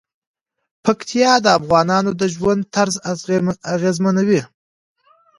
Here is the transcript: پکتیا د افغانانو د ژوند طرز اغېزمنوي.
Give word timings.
پکتیا 0.83 1.33
د 1.41 1.47
افغانانو 1.59 2.11
د 2.21 2.23
ژوند 2.35 2.61
طرز 2.75 2.95
اغېزمنوي. 3.75 4.41